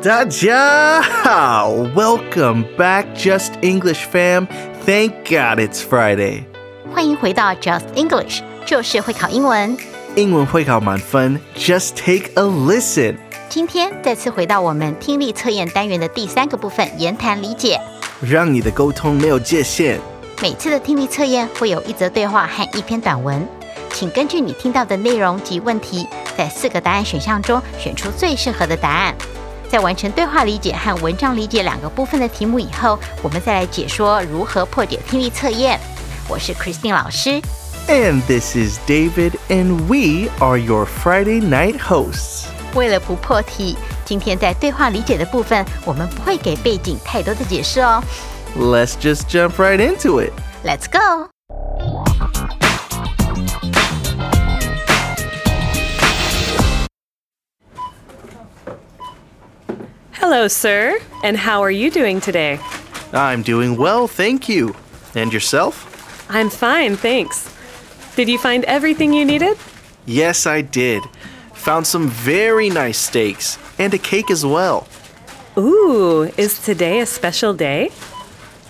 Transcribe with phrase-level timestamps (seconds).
[0.00, 4.46] 大家好，Welcome back, Just English fam.
[4.86, 6.44] Thank God it's Friday.
[6.94, 9.76] 欢迎回到 Just English，就是会考英文。
[10.14, 13.16] 英文会考满分，Just take a listen.
[13.48, 17.80] 今天再次回到我们听力测验单元的第三个部分——言谈理解。
[18.20, 19.98] 让你的沟通没有界限。
[20.40, 23.44] 每次的听力测验会有一则对话和一篇短文，
[23.92, 29.12] 请根据你听到的内容及问题，在四个答案选项中选出最适合的答案。
[29.68, 35.78] 在完成对话理解和文章理解两个部分的题目以后，我们再来解说如何破解听力测验。
[36.28, 37.40] 我是 Christine 老师。
[37.86, 42.46] And this is David, and we are your Friday night hosts.
[42.74, 48.02] 为了不破题，今天在对话理解的部分，我们不会给背景太多的解释哦。
[48.58, 50.32] Let's just jump right into it.
[50.64, 51.37] Let's go！
[60.30, 61.00] Hello, sir.
[61.24, 62.60] And how are you doing today?
[63.14, 64.76] I'm doing well, thank you.
[65.14, 65.74] And yourself?
[66.28, 67.50] I'm fine, thanks.
[68.14, 69.56] Did you find everything you needed?
[70.04, 71.02] Yes, I did.
[71.54, 74.86] Found some very nice steaks and a cake as well.
[75.56, 77.88] Ooh, is today a special day?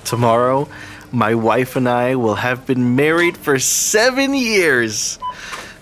[0.04, 0.68] Tomorrow,
[1.10, 5.18] my wife and I will have been married for seven years.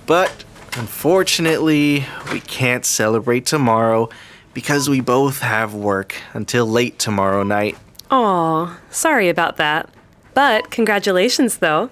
[0.07, 4.09] But unfortunately, we can't celebrate tomorrow
[4.57, 7.77] because we both have work until late tomorrow night.
[8.11, 9.91] Aw, sorry about that.
[10.33, 11.91] But congratulations, though.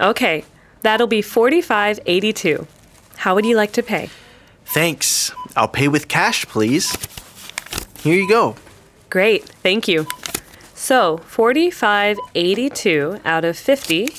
[0.00, 0.44] Okay,
[0.82, 2.68] that'll be 45.82.
[3.16, 4.10] How would you like to pay?
[4.64, 5.32] Thanks.
[5.56, 6.96] I'll pay with cash, please.
[8.00, 8.54] Here you go.
[9.08, 10.06] Great, thank you.
[10.72, 14.10] So, 45.82 out of 50,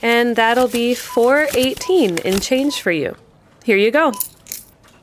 [0.00, 3.16] and that'll be 418 in change for you.
[3.62, 4.14] Here you go.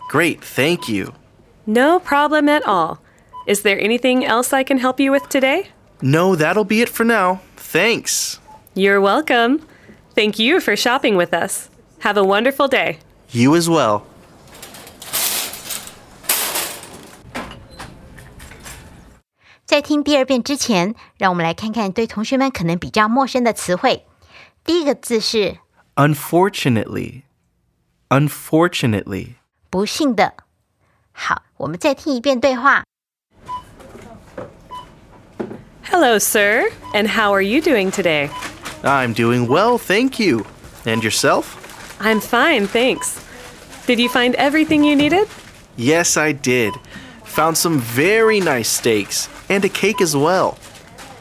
[0.08, 1.14] Great, thank you.
[1.66, 3.00] No problem at all.
[3.46, 5.70] Is there anything else I can help you with today?
[6.02, 7.42] No, that'll be it for now.
[7.56, 8.40] Thanks.
[8.74, 9.66] You're welcome.
[10.16, 11.70] Thank you for shopping with us.
[12.00, 13.00] Have a wonderful day.
[13.32, 14.06] You as well.
[25.98, 27.26] Unfortunately,
[28.10, 29.37] unfortunately。
[29.71, 30.35] 不幸的。
[31.13, 32.85] 好，我们再听一遍对话。
[35.91, 36.71] Hello, sir.
[36.95, 38.31] And how are you doing today?
[38.83, 40.47] I'm doing well, thank you.
[40.85, 41.57] And yourself?
[42.01, 43.21] I'm fine, thanks.
[43.87, 45.29] Did you find everything you needed?
[45.77, 46.73] Yes, I did.
[47.25, 50.57] Found some very nice steaks and a cake as well.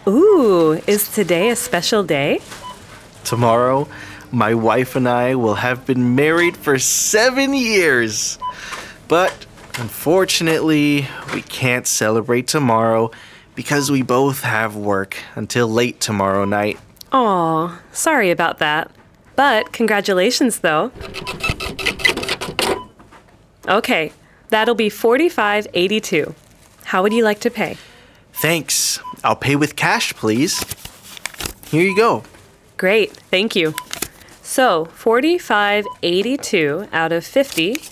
[0.07, 2.39] Ooh, is today a special day?
[3.23, 3.87] Tomorrow,
[4.32, 8.38] my wife and I will have been married for seven years.
[9.08, 9.46] But
[9.78, 13.10] unfortunately, we can't celebrate tomorrow
[13.54, 16.78] because we both have work until late tomorrow night.
[17.12, 18.90] Aw, sorry about that.
[19.36, 20.92] But congratulations, though.
[23.68, 24.12] Okay,
[24.48, 26.34] that'll be 45.82.
[26.84, 27.76] How would you like to pay?
[28.32, 29.00] Thanks.
[29.24, 30.64] I'll pay with cash, please.
[31.70, 32.22] Here you go.
[32.76, 33.74] Great, thank you.
[34.48, 37.82] So, 45.82 out of 50,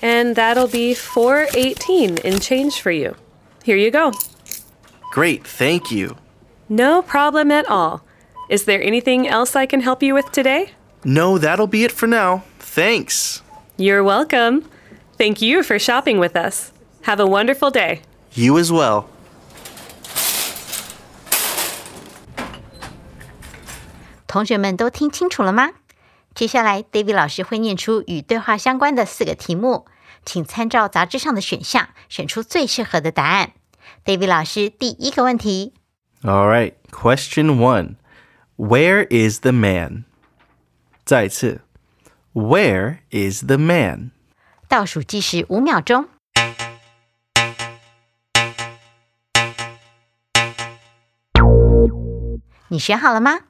[0.00, 3.14] and that'll be 418 in change for you.
[3.62, 4.12] Here you go.
[5.10, 6.16] Great, thank you.
[6.66, 8.02] No problem at all.
[8.48, 10.70] Is there anything else I can help you with today?
[11.04, 12.42] No, that'll be it for now.
[12.58, 13.42] Thanks.
[13.76, 14.64] You're welcome.
[15.18, 16.72] Thank you for shopping with us.
[17.02, 18.00] Have a wonderful day.
[18.32, 19.10] You as well.
[26.37, 29.85] 接下来，David 老师会念出与对话相关的四个题目，
[30.25, 33.53] 请参照杂志上的选项，选出最适合的答案。
[34.03, 35.73] David 老师第一个问题，
[36.23, 37.95] All right, question one.
[38.57, 40.05] Where is the man?
[41.05, 41.61] 再一次,
[42.33, 44.11] Where is the man?
[44.67, 46.07] 倒数计时五秒钟。
[52.69, 53.41] 你选好了吗？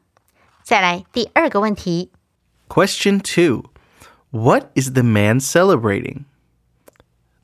[0.63, 2.11] 再来第二个问题，
[2.67, 3.63] Question two.
[4.31, 6.25] What is the man celebrating?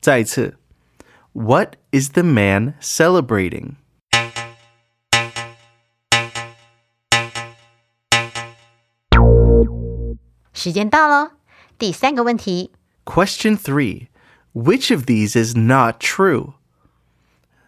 [0.00, 0.56] 再一次，
[1.32, 3.76] What is the man celebrating?
[10.52, 11.30] 时间到喽，
[11.78, 12.72] 第三个问题。
[13.04, 14.08] Question 3.
[14.52, 16.54] Which of these is not true?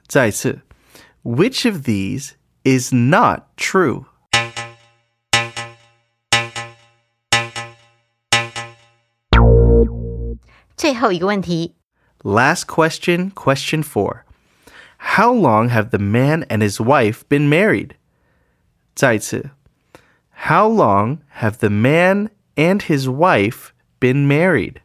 [0.07, 0.63] 再一次
[1.23, 2.33] Which of these
[2.65, 4.07] is not true?
[10.77, 11.75] 最后一个问题，
[12.23, 14.23] Last question, question 4.
[15.17, 17.93] How long have the man and his wife been married?
[18.95, 19.51] 再一次
[20.47, 23.71] How long have the man and his wife
[24.01, 24.81] been married?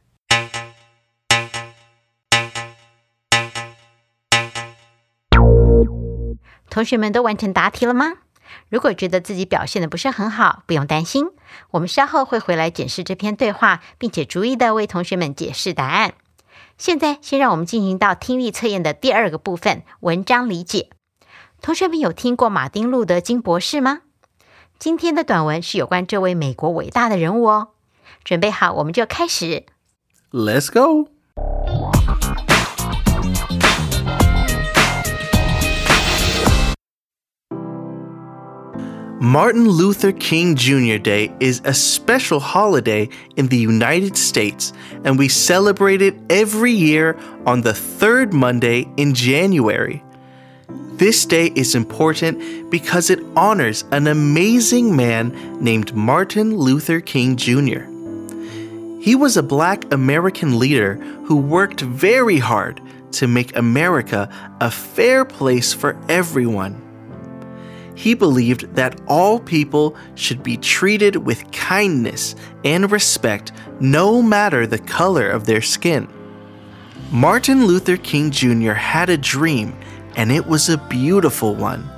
[8.69, 11.27] 如果觉得自己表现的不是很好，不用担心，
[11.73, 16.15] 我们稍后会回来检视这篇对话，并且逐一的为同学们解释答案。
[16.79, 20.89] 现在，先让我们进行到听力测验的第二个部分——文章理解。
[21.61, 24.01] 同学们有听过马丁·路德·金博士吗？
[24.79, 27.69] 今天的短文是有关这位美国伟大的人物哦。
[28.25, 29.65] 准备好，我们就开始。
[30.33, 31.09] Let's go!
[39.23, 40.97] Martin Luther King Jr.
[40.97, 44.73] Day is a special holiday in the United States,
[45.05, 47.17] and we celebrate it every year
[47.47, 50.03] on the third Monday in January.
[50.97, 57.83] This day is important because it honors an amazing man named Martin Luther King Jr.
[59.01, 60.97] He was a black American leader
[61.27, 62.81] who worked very hard
[63.13, 64.29] to make America
[64.61, 66.82] a fair place for everyone.
[67.95, 72.35] He believed that all people should be treated with kindness
[72.65, 76.09] and respect no matter the color of their skin.
[77.11, 78.73] Martin Luther King Jr.
[78.73, 79.77] had a dream,
[80.17, 81.89] and it was a beautiful one.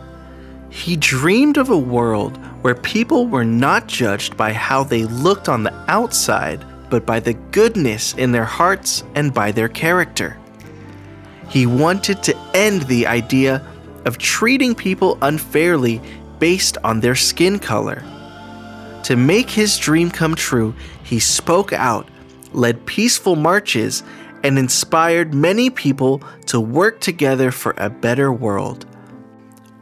[0.71, 5.63] He dreamed of a world where people were not judged by how they looked on
[5.63, 10.37] the outside, but by the goodness in their hearts and by their character.
[11.49, 13.65] He wanted to end the idea
[14.05, 16.01] of treating people unfairly
[16.39, 18.03] based on their skin color.
[19.05, 22.09] To make his dream come true, he spoke out,
[22.53, 24.03] led peaceful marches,
[24.43, 28.87] and inspired many people to work together for a better world.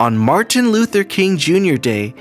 [0.01, 1.77] On Martin Luther King Jr.
[1.77, 2.15] Day,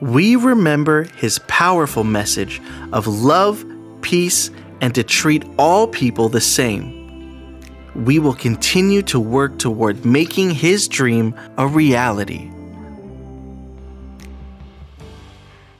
[0.00, 2.60] we remember his powerful message
[2.92, 3.64] of love,
[4.02, 4.50] peace,
[4.80, 6.95] and to treat all people the same
[7.95, 12.49] We will continue to work toward making his dream a reality.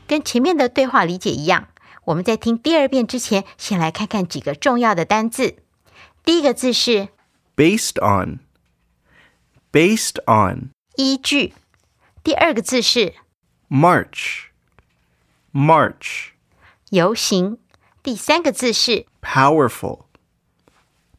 [0.07, 1.69] 跟前面的对话理解一样，
[2.03, 5.55] 我们在听第二遍之前，先来看看几个重要的单字。
[6.25, 7.07] 第一个字是
[7.55, 8.39] Based on.
[9.71, 10.71] Based on.
[10.97, 11.53] 依据，
[12.21, 13.13] 第二个字是
[13.69, 14.47] March.
[15.53, 16.31] March.
[16.89, 17.57] 游行，
[18.03, 20.03] 第三个字是 Powerful.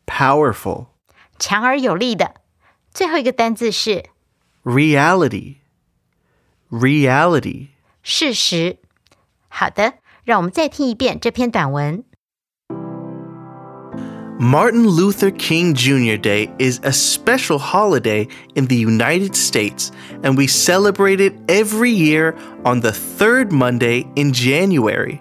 [0.07, 0.87] Powerful.
[1.39, 2.35] 强而有力的，
[2.93, 4.05] 最后一个单字是
[4.65, 5.57] Reality.
[6.71, 7.69] Reality.
[8.03, 8.79] 事实。
[9.49, 12.05] 好的，让我们再听一遍这篇短文。
[14.39, 16.19] Martin Luther King Jr.
[16.19, 19.91] Day is a special holiday in the United States,
[20.23, 25.21] and we celebrate it every year on the third Monday in January.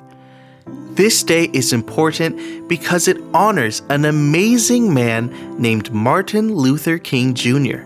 [0.96, 7.80] This day is important because it honors an amazing man named Martin Luther King Jr.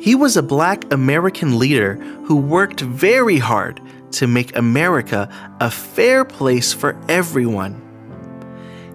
[0.00, 3.80] He was a black American leader who worked very hard
[4.12, 5.28] to make America
[5.58, 7.82] a fair place for everyone.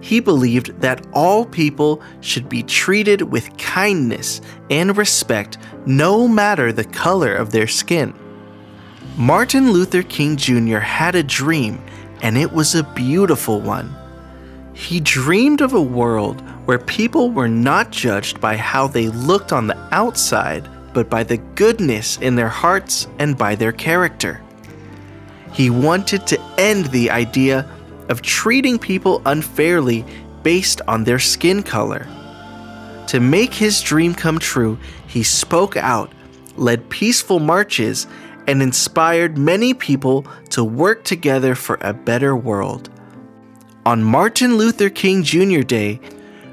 [0.00, 6.84] He believed that all people should be treated with kindness and respect no matter the
[6.84, 8.14] color of their skin.
[9.18, 10.78] Martin Luther King Jr.
[10.78, 11.84] had a dream,
[12.24, 13.94] and it was a beautiful one.
[14.72, 19.66] He dreamed of a world where people were not judged by how they looked on
[19.66, 24.40] the outside, but by the goodness in their hearts and by their character.
[25.52, 27.70] He wanted to end the idea
[28.08, 30.06] of treating people unfairly
[30.42, 32.06] based on their skin color.
[33.08, 36.10] To make his dream come true, he spoke out,
[36.56, 38.06] led peaceful marches,
[38.46, 42.90] and inspired many people to work together for a better world.
[43.86, 45.60] On Martin Luther King Jr.
[45.60, 46.00] Day,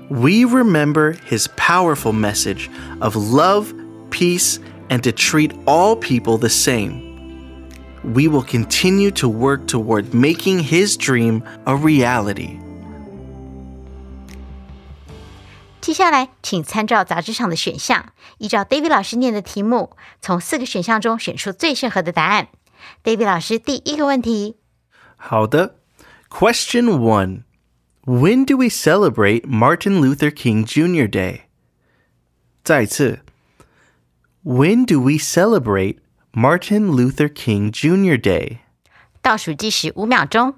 [0.10, 2.70] we remember his powerful message
[3.00, 3.74] of love,
[4.10, 7.08] peace, and to treat all people the same.
[8.04, 12.60] We will continue to work toward making his dream a reality.
[15.82, 22.50] 接下来，请参照杂志上的选项，依照 David 老师念的题目，从四个选项中选出最适合的答案。
[23.04, 24.58] David 老师，第一个问题，
[25.18, 25.76] 好的。
[26.30, 27.44] Question one
[28.06, 31.10] When do we celebrate Martin Luther King Jr.
[31.10, 31.42] Day?
[32.64, 33.20] 再次
[34.44, 35.98] When do we celebrate
[36.32, 38.18] Martin Luther King Jr.
[38.18, 38.60] Day?
[39.22, 40.56] 倒数计时五秒钟。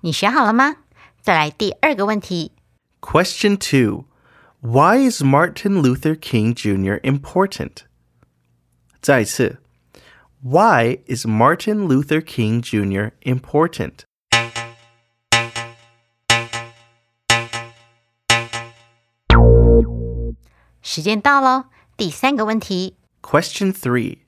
[0.00, 0.76] 你选好了吗？
[1.20, 2.52] 再来第二个问题。
[3.00, 4.04] Question two
[4.60, 7.00] Why is Martin Luther King Jr.
[7.00, 7.84] important?
[9.00, 9.58] 再次
[10.42, 13.12] Why is Martin Luther King Jr.
[13.22, 14.04] important?
[20.82, 21.64] 时间到喽，
[21.96, 22.96] 第三个问题。
[23.22, 24.18] Question 3.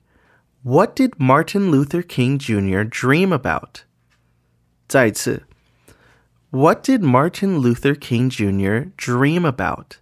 [0.63, 2.83] What did Martin Luther King Jr.
[2.83, 3.81] dream about?
[4.87, 5.43] 再次
[6.51, 8.91] What did Martin Luther King Jr.
[8.97, 9.97] dream about?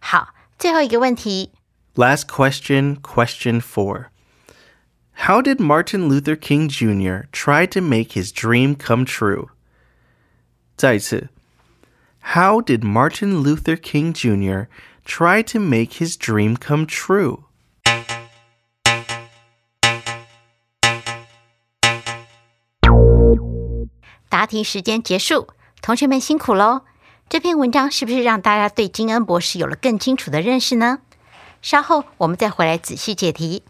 [0.00, 1.50] 好，最后一个问题。
[1.94, 4.10] Last question, question 4.
[5.26, 7.28] How did Martin Luther King Jr.
[7.32, 9.48] try to make his dream come true?
[10.76, 11.28] 再次
[12.34, 14.68] How did Martin Luther King Jr.
[15.04, 17.44] try to make his dream come true?
[24.37, 25.47] 答题时间结束，
[25.81, 26.81] 同学们辛苦喽！
[27.27, 30.99] 这篇文章是不是让大家对金恩博士有了更清楚的认识呢？
[31.63, 33.63] 稍后我们再回来仔细解题。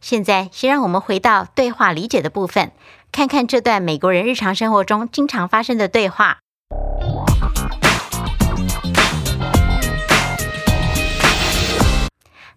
[0.00, 2.72] 现在先让我们回到对话理解的部分，
[3.12, 6.38] 看看这段美国人日常生活中经常发生的对话。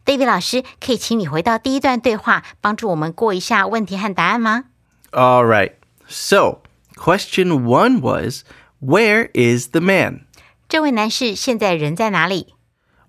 [0.03, 4.63] David 老师，可以请你回到第一段对话，帮助我们过一下问题和答案吗
[5.11, 5.73] ？All right.
[6.07, 6.63] So,
[7.00, 8.44] question 1 was
[8.80, 10.26] Where is the man?
[10.68, 12.54] 这位男士现在人在哪里？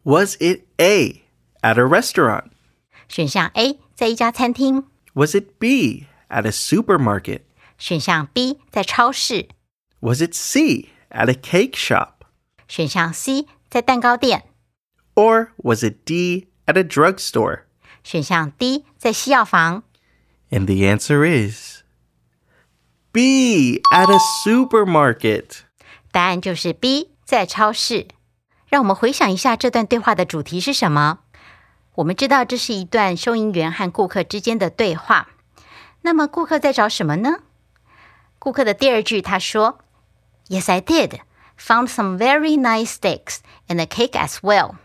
[0.03, 1.23] Was it A,
[1.61, 2.45] at a restaurant?
[3.07, 7.41] 选项 A 在一家餐厅， Was it B, at a supermarket?
[7.77, 9.49] 选项 B 在超市，
[10.01, 12.25] Was it C, at a cake shop?
[12.67, 14.43] 选项 C 在蛋糕店，
[15.15, 17.61] Or was it D, at a drugstore?
[18.03, 19.83] 选项 D 在西药房。
[20.49, 21.80] And the answer is
[23.12, 25.60] B, at a supermarket.
[26.10, 28.08] 答案就是 B 在超市。
[28.68, 31.18] 让我们回想一下这段对话的主题是什么？
[31.96, 35.28] 我们知道这是一段收银员和顾客之间的对话。
[36.00, 37.40] 那么顾客在找什么呢？
[38.38, 39.80] 顾客的第二句他说
[40.48, 41.20] ：“Yes, I did.
[41.58, 44.76] Found some very nice steaks and a cake as well.”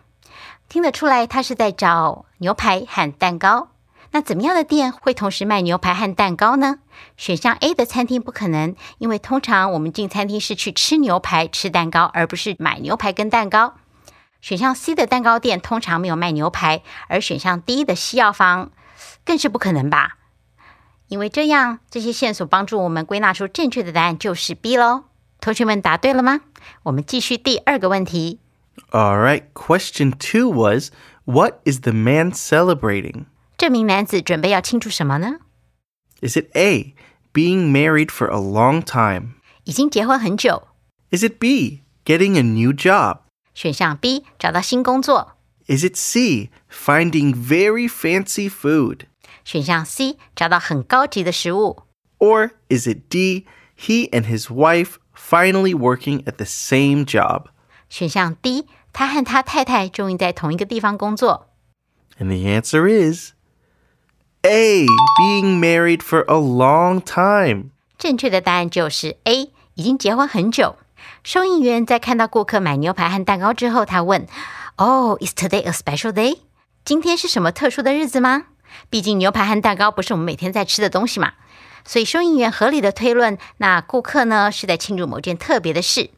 [0.67, 3.69] 听得出来，他是在找牛排和蛋糕。
[4.12, 6.80] 那怎么样的店会同时卖牛排和蛋糕呢？
[7.18, 13.76] 选项 A 的餐厅不可能，因为通常我们进餐厅是去吃牛排、吃蛋糕，而不是买牛排跟蛋糕。
[14.40, 18.72] 选项 C 的蛋糕店通常没有卖牛排，而选项 D 的西药房
[19.26, 20.18] 更是不可能吧？
[21.08, 25.06] 因为这样，这些线索帮助我们归纳出正确的答案就是 B 喽。
[25.40, 26.42] 同学们答对了吗？
[26.84, 28.40] 我们继续第二个问题。
[28.92, 29.44] All right.
[29.54, 30.92] Question two was
[31.26, 33.26] What is the man celebrating?
[33.57, 35.38] 这名男子准备要庆祝什么呢？
[36.21, 36.95] Is it A,
[37.33, 39.35] being married for a long time?
[39.64, 40.69] 已经结婚很久。
[41.11, 43.19] Is it B, getting a new job?
[43.55, 45.37] 选项 B 找到新工作。
[45.67, 49.02] Is it C, finding very fancy food?
[49.45, 51.85] 选项 C 找到很高级的食物。
[52.19, 53.47] Or is it D,
[53.79, 57.47] he and his wife finally working at the same job?
[57.88, 61.49] 选项 D 他和他太太终于在同一个地方工作。
[62.19, 63.33] And the answer is
[64.47, 64.87] A,
[65.21, 67.71] being married for a long time.
[67.99, 70.76] 正确的答案就是 A，已经结婚很久。
[71.23, 74.26] 收银员在看到顾客买牛排和蛋糕之后，他问：“
[74.76, 76.38] Oh, is today a special day？
[76.85, 78.47] 今天是什么特殊的日子吗？
[78.91, 81.33] 毕竟牛排和蛋糕不是我们每天在吃的东西嘛。”
[81.85, 86.11] 所以收银员合理的推论，那顾客呢是在庆祝某件特别的事。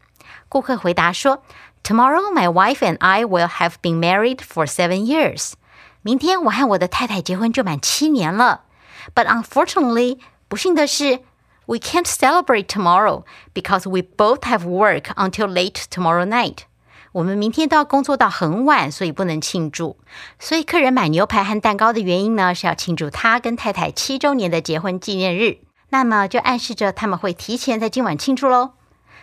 [0.48, 1.40] 顾客回答说：“
[1.82, 5.52] Tomorrow, my wife and I will have been married for seven years。
[6.01, 8.61] 明天我和我的太太结婚就满七年了。
[9.13, 11.19] But unfortunately，不幸的是。”
[11.69, 16.61] We can't celebrate tomorrow because we both have work until late tomorrow night.
[17.11, 19.99] 我们明天都要工作到很晚，所以不能庆祝。
[20.39, 25.59] 所以客人买牛排和蛋糕的原因呢，是要庆祝他跟太太七周年的结婚纪念日。
[25.89, 28.71] 那么就暗示着他们会提前在今晚庆祝喽。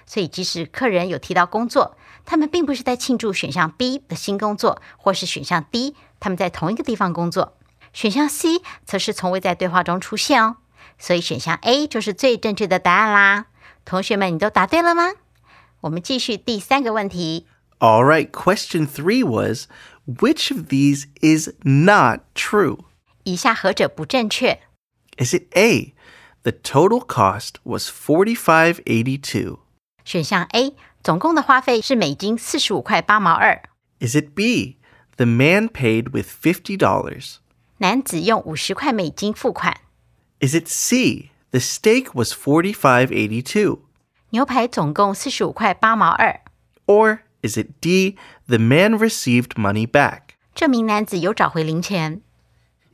[0.06, 7.57] 所以即使客人有提到工作，他们并不是在庆祝选项 B 的新工作，或是选项 D 他们在同一个地方工作。
[7.93, 10.57] 选项 C 则是从未在对话中出现哦，
[10.97, 13.47] 所以选项 A 就是最正确的答案啦。
[13.83, 15.11] 同学们，你都答对了吗？
[15.81, 17.47] 我们继续第三个问题。
[17.79, 19.67] All right, question three was
[20.05, 22.85] which of these is not true?
[23.23, 24.59] 以下何者不正确？
[25.17, 25.93] Is it A?
[26.43, 29.59] The total cost was forty-five eighty-two.
[30.05, 33.61] 选项 A 总共的花费是美金四十五块八毛二，
[33.99, 34.77] Is it B?
[35.17, 37.35] The man paid with fifty dollars.
[37.77, 39.77] 男子用五十块美金付款。
[40.39, 41.29] Is it C?
[41.51, 43.79] The steak was forty-five eighty-two.
[44.29, 46.41] 牛排总共四十五块八毛二。
[46.87, 48.15] Or is it D?
[48.47, 50.35] The man received money back.
[50.55, 52.21] 这名男子有找回零钱。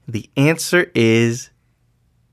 [0.07, 1.49] The answer is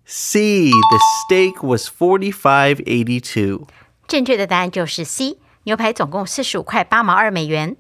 [0.05, 0.71] C.
[0.71, 3.67] The steak was forty-five eighty-two.
[4.07, 7.77] 正确的答案就是 C，牛排总共四十五块八毛二美元。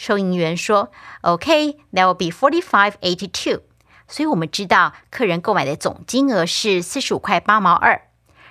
[0.00, 0.90] 收银员说
[1.20, 3.60] ：“OK，that、will be forty five eighty two。”
[4.08, 8.00] 所以我们知道客人购买的总金额是四十五块八毛二。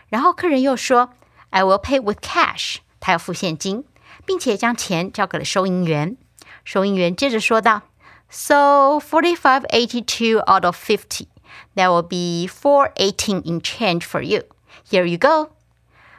[0.09, 1.09] 然后客人又说
[1.49, 3.83] ：“I will pay with cash。”他要付现金，
[4.27, 6.17] 并且将钱交给了收银员。
[6.63, 7.81] 收银员接着说道
[8.29, 11.29] ：“So forty five eighty two out of fifty.
[11.73, 14.43] That will be four eighteen in change for you.
[14.87, 15.53] Here you go.”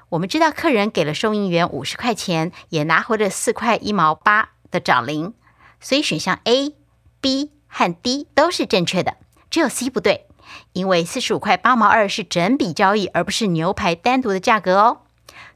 [0.09, 5.34] 我们知道客人给了收银员五十块钱，也拿回了四块一毛八的找零，
[5.80, 9.18] 所以选项 A、B 和 D 都是正确的，
[9.50, 10.28] 只有 C 不对，
[10.74, 15.02] 因为四十五块八毛二是整笔交易，而不是牛排单独的价格哦。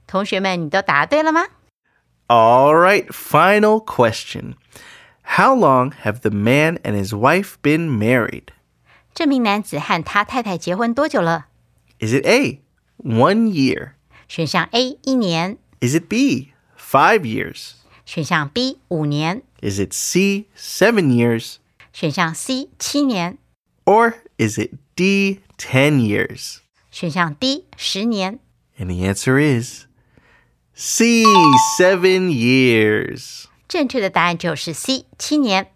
[0.08, 1.46] 同学们，你都答对了吗？
[2.28, 4.56] All right, final question.
[5.24, 8.46] How long have the man and his wife been married?
[9.14, 11.48] 这名男子和他太太结婚多久了？
[12.00, 12.62] Is it A,
[13.04, 13.92] one year?
[14.28, 17.74] 选项 A 一年， Is it B, five years?
[18.06, 21.56] 选项 B 五年， Is it C, seven years?
[21.94, 23.38] 选项 C 七年，
[23.86, 26.58] Or is it D, 10 years?
[26.92, 28.40] 选项 D 十年。
[28.78, 29.86] And the answer is
[30.74, 31.24] C,
[31.78, 33.46] seven years.
[33.68, 35.72] 正确的答案就是 C，七年。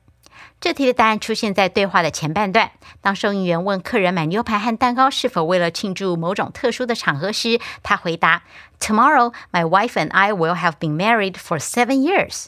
[0.59, 2.71] 这题的答案出现在对话的前半段。
[3.01, 8.41] 当收银员问客人买牛排和蛋糕是否为了庆祝某种特殊的场合时，他回答：“
[8.79, 12.45] Tomorrow, my wife and I will have been married for seven years。”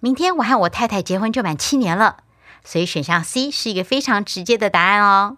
[0.00, 2.18] 明天我和我太太结婚就满七年了。
[2.64, 5.36] 所以选项 C 是一个非常直接的答案哦。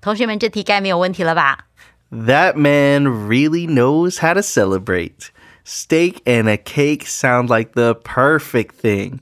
[0.00, 1.66] 同学们，这题该没有问题了吧？
[2.10, 5.28] That man really knows how to celebrate.
[5.64, 9.18] Steak and a cake sound like the perfect thing.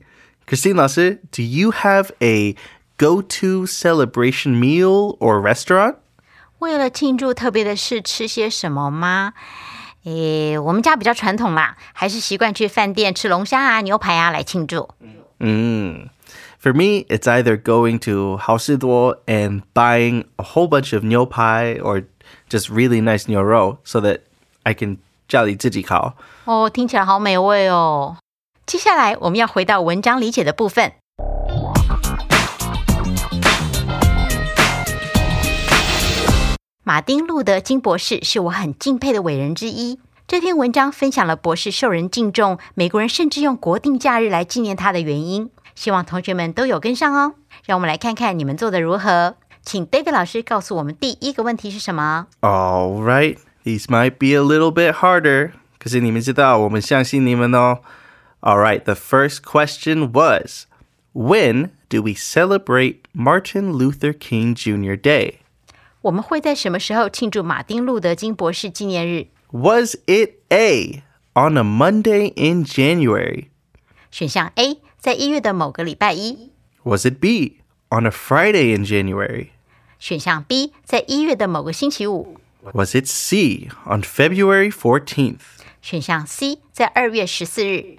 [0.50, 2.56] Christine 老师, do you have a
[2.98, 5.98] go to celebration meal or restaurant?
[6.58, 9.34] 为了庆祝特别的事吃些什么吗？
[10.06, 14.90] 诶，我们家比较传统啦，还是习惯去饭店吃龙虾啊、牛排啊来庆祝。
[15.40, 16.10] 嗯
[16.60, 22.06] ，For me, it's either going to 好市多 and buying a whole bunch of 牛排 or
[22.50, 24.22] just really nice 牛肉，so that
[24.64, 26.16] I can 家里自己烤。
[26.46, 28.18] 哦，听起来好美味哦。
[28.70, 30.92] 接下来我们要回到文章理解的部分。
[36.84, 39.98] 马丁·路德·金博士是我很敬佩的伟人之一。
[40.28, 45.50] 这篇文章分享了博士受人敬重，美国人甚至用国定假日来纪念他的原因。
[45.74, 47.34] 希望同学们都有跟上哦。
[47.66, 49.34] 让我们来看看你们做的如何。
[49.64, 55.54] 请 David 老师告诉我们第一个问题是什么？All right, these might be a little bit harder.
[55.80, 57.80] 可是你们知道，我们相信你们哦。
[58.41, 60.67] All right, the first question was
[61.13, 64.97] When do we celebrate Martin Luther King Jr.
[64.97, 65.37] Day?
[66.03, 69.29] 我们会在什么时候庆祝马丁·路德·金博士纪念日？
[69.53, 71.03] Was it A,
[71.35, 73.47] on a Monday in January?
[74.11, 76.51] 选项 A 在一月的某个礼拜一，
[76.83, 79.49] Was it B, on a Friday in January?
[79.99, 82.37] 选项 B 在一月的某个星期五，
[82.75, 85.39] Was it C, on February 14th?
[85.81, 87.99] 选项 C 在二月十四日，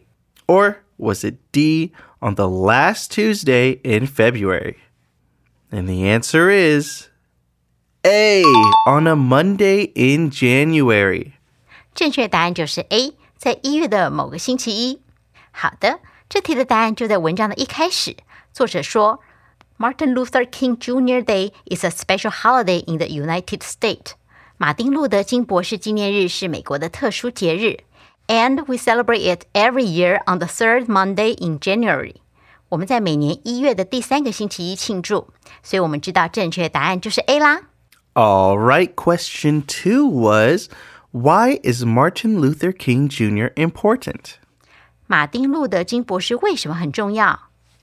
[0.50, 4.78] Or was it D, on the last Tuesday in February?
[5.72, 7.10] And the answer is
[8.04, 8.44] A,
[8.86, 11.34] on a Monday in January.
[11.94, 15.02] 正确答案就是 A 在一月的某个星期一。
[15.52, 18.16] 好的，这题的答案就在文章的一开始。
[18.54, 19.20] 作者说，
[19.78, 21.24] Martin Luther King Jr.
[21.24, 24.12] Day is a special holiday in the United States。
[24.58, 27.80] 马丁·路德·金博士纪念日是美国的特殊节日
[28.30, 32.16] ，and we celebrate it every year on the third Monday in January。
[32.70, 35.28] 我们在每年一月的第三个星期一庆祝，
[35.62, 37.62] 所以我们知道正确答案就是 A 啦。
[38.14, 40.70] All right, question two was
[41.12, 43.54] Why is Martin Luther King Jr.
[43.54, 44.36] important?
[45.08, 47.40] 马丁·路德·金博士为什么很重要？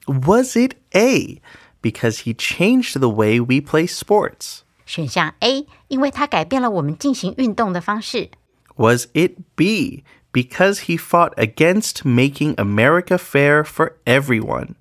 [0.07, 1.41] Was it A,
[1.81, 4.61] because he changed the way we play sports.
[4.85, 8.31] 选项 A，因为他改变了我们进行运动的方式。
[8.77, 10.03] Was it B,
[10.37, 14.75] because he fought against making America fair for everyone?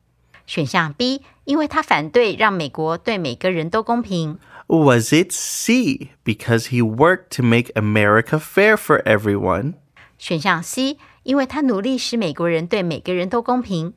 [0.45, 4.37] 选项 B，因为他反对让美国对每个人都公平。
[4.67, 9.73] Was it C, because he worked to make America fair for everyone?
[10.17, 13.93] 选项 C，因为他努力使美国人对每个人都公平。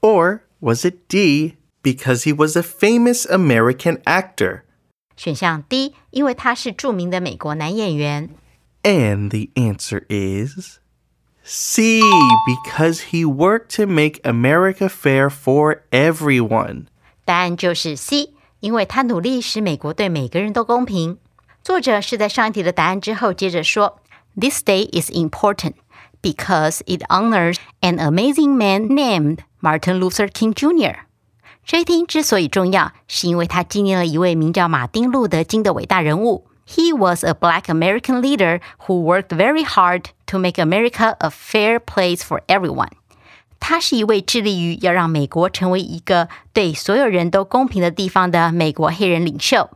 [0.00, 4.62] Or was it D, because he was a famous American actor?
[5.16, 8.30] 选项 D，因为他是着名的美国男演员。
[8.82, 10.77] And the answer is
[11.48, 12.00] C,
[12.46, 16.86] because he worked to make America fair for everyone.
[17.24, 21.18] 答案就是 C，因为他努力使美国对每个人都公平。
[21.62, 23.96] 作者是在上一题的答案之后接着说：“
[24.38, 25.74] This day is important
[26.22, 30.96] because it honors an amazing man named Martin Luther King Jr.”
[31.64, 36.46] 这一天之所以重要，是因为他纪念了一位名叫马丁·路德·金的伟大人物。
[36.69, 41.79] He was a black American leader who worked very hard to make America a fair
[41.79, 42.91] place for everyone.
[43.59, 49.69] 他是一位致力于要让美国成为一个对所有人都公平的地方的美国黑人领袖。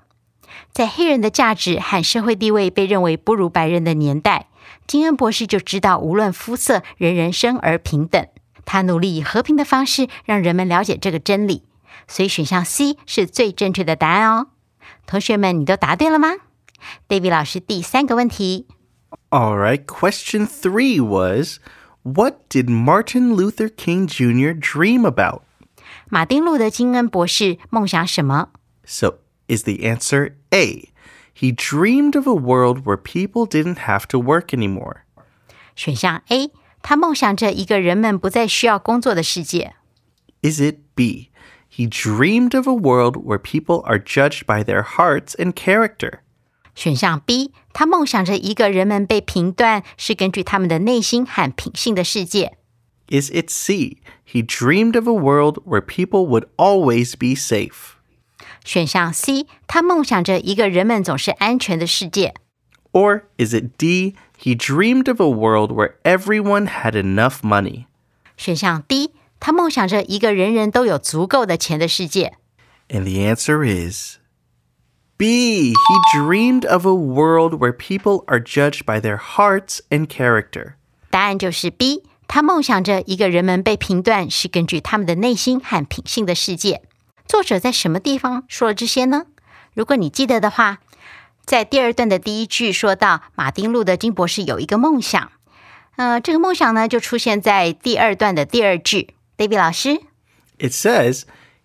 [0.71, 4.47] 在黑人的价值和社会地位被认为不如白人的年代，
[4.85, 8.25] 金恩博士就知道，无论肤色，人人生而平等。
[8.65, 11.63] 他努力以和平的方式让人们了解这个真理，
[12.07, 14.47] 所以选项 C 是最正确的答案哦。
[15.05, 16.29] 同学们，你都答对了吗
[17.08, 18.66] ？David 老师第三个问题，
[19.30, 21.58] All right, question three was
[22.02, 24.58] What did Martin Luther King Jr.
[24.58, 25.42] dream about?
[26.08, 28.50] 马丁·路德·金恩博士梦想什么？
[28.84, 30.90] So, is the answer A?
[31.34, 35.02] He dreamed of a world where people didn't have to work anymore.
[35.76, 36.50] 选项 A，
[36.82, 39.74] 他梦想着一个人们不再需要工作的世界。
[40.42, 41.30] Is it B?
[41.70, 46.20] He dreamed of a world where people are judged by their hearts and character.
[46.74, 52.56] 选项 B，他梦想着一个人们被评断是根据他们的内心和品性的世界。
[53.08, 53.98] Is it C?
[54.30, 57.94] He dreamed of a world where people would always be safe.
[58.64, 62.34] 选项 C，他梦想着一个人们总是安全的世界。
[62.92, 64.14] Or is it D?
[64.38, 67.86] He dreamed of a world where everyone had enough money.
[68.36, 72.34] 选项 D，他梦想着一个人人都有足够的钱的世界。
[72.88, 74.18] And the answer is
[75.22, 75.72] B.
[75.72, 80.74] He dreamed of a world where people are judged by their hearts and character.
[81.10, 86.82] 答案就是 B，他梦想着一个人们被评断是根据他们的内心和品性的世界。
[87.26, 89.26] 作者在什么地方说了这些呢？
[89.74, 90.78] 如果你记得的话，
[91.44, 95.32] 在第二段的第一句说到马丁·路德·金博士有一个梦想，
[95.96, 99.14] 呃，这个梦想呢就出现在第二段的第二句。
[99.36, 100.00] David 老师，
[100.58, 101.22] It says,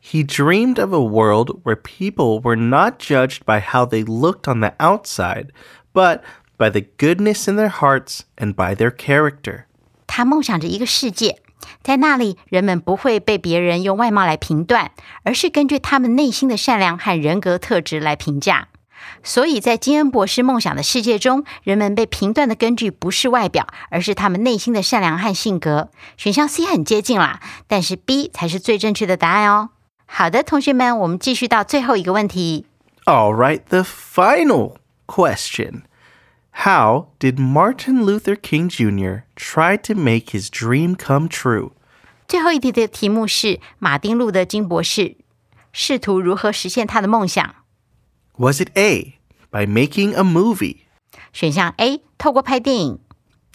[0.08, 4.60] He dreamed of a world where people were not judged by how they looked on
[4.60, 5.48] the outside,
[5.93, 6.19] but
[6.58, 9.63] by the goodness in their hearts and by their character.
[10.06, 11.39] 他梦想着一个世界，
[11.82, 14.91] 在那里人们不会被别人用外貌来评断，
[15.24, 18.67] 而是根据他们内心的善良和人格特质来评价。
[19.24, 25.89] 所以在金恩博士梦想的世界中，人们被评断的根据不是外表，而是他们内心的善良和性格。
[26.17, 29.69] 选项 C 很接近啦，但是 B 才是最正确的答案哦。
[30.08, 32.65] 好的，同学们，我们继续到最后一个问题。
[33.06, 35.84] All right, the final question.
[36.52, 39.24] How did Martin Luther King Jr.
[39.36, 41.72] try to make his dream come true?
[42.28, 45.17] 最后一题的题目是马丁·路德·金博士
[45.72, 47.56] 试图如何实现他的梦想。
[48.38, 49.15] Was it A,
[49.50, 50.78] by making a movie?
[51.34, 53.00] 选项 A 透过拍电影，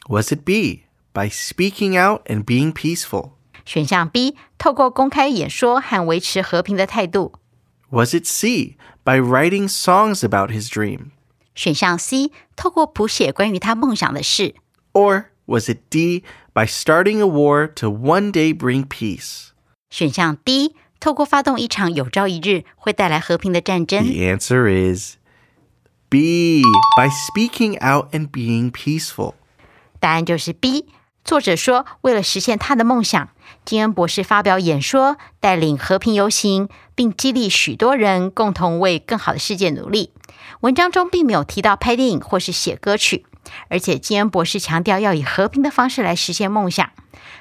[0.08, 3.30] Was it B, by speaking out and being peaceful?
[3.64, 7.32] 选项 B 透过公开演说和维持和平的态度，
[7.90, 11.10] Was it C, by writing songs about his dream?
[11.54, 14.54] 选项 C 透过谱写关于他梦想的事，
[14.92, 19.48] Or was it D, by starting a war to one day bring peace?
[19.90, 24.04] 选项 D 透过发动一场有朝一日会带来和平的战争。
[24.04, 25.16] The answer is
[26.08, 26.62] B,
[26.96, 29.34] by speaking out and being peaceful.
[30.00, 30.86] 答案就是 B。
[31.24, 33.28] 作者说，为了实现他的梦想，
[33.64, 40.12] 金恩博士发表演说，带领和平游行，并激励许多人共同为更好的世界努力。
[40.60, 43.26] 文章中并没有提到拍电影或是写歌曲，
[43.68, 46.90] 而且金恩博士强调要以和平的方式来实现梦想，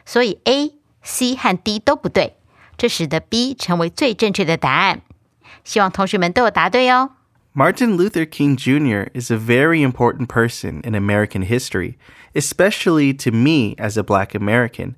[0.06, 2.36] 所以 A、C 和 D 都不对，
[2.78, 5.02] 这使得 B 成为最正确的答案。
[5.64, 7.12] 希望同学们都有答对哦。
[7.54, 9.10] Martin Luther King Jr.
[9.20, 11.96] is a very important person in American history,
[12.34, 14.94] especially to me as a black American.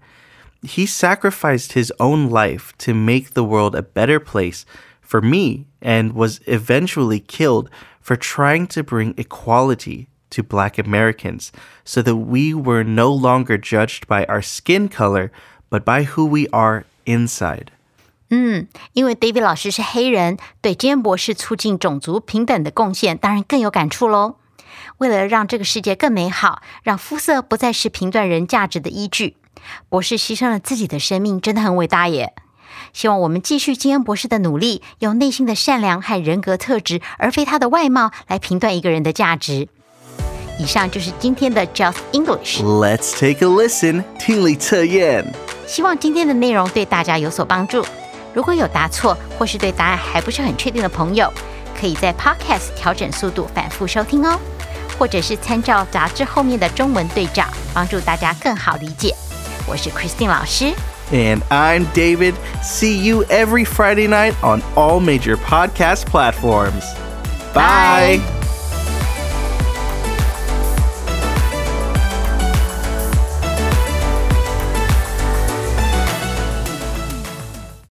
[0.63, 4.65] He sacrificed his own life to make the world a better place
[5.01, 7.69] for me and was eventually killed
[8.01, 11.51] for trying to bring equality to black Americans
[11.83, 15.31] so that we were no longer judged by our skin color,
[15.69, 17.71] but by who we are inside.
[18.93, 24.35] 因为 David 老师是黑人，对坚博士促进种族平等的贡献当然更有感触喽。
[24.99, 29.37] 为了让这个世界更美好，让肤色不再是评断人价值的依据，
[29.88, 32.34] 博士牺牲了自己的生命，真的很伟大耶！
[32.92, 39.68] 希望我们继续金恩博士的努力，用内心的善良和人格特质，而非他的外貌来评断一个人的价值。
[40.58, 44.04] 以上就是今天的 Just English，Let's take a listen.
[44.18, 45.24] 听力测验。
[45.66, 47.84] 希望今天的内容对大家有所帮助。
[48.32, 51.32] 如果有答错或是对答案还不是很确定的朋友，
[51.80, 54.38] 可以在 Podcast 调整速度，反复收听哦，
[54.98, 59.14] 或者是参照杂志后面的中文对照，帮助大家更好理解。
[59.67, 60.73] 我是 Christine 老师，
[61.11, 62.35] And I'm David.
[62.63, 66.83] See you every Friday night on all major podcast platforms.
[67.53, 68.19] Bye.
[68.19, 68.42] Bye.